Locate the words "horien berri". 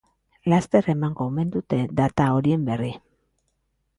2.39-2.91